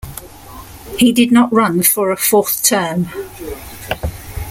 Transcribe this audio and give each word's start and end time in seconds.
He 0.97 1.11
did 1.11 1.31
not 1.31 1.53
run 1.53 1.83
for 1.83 2.09
a 2.09 2.17
fourth 2.17 2.63
term. 2.63 3.07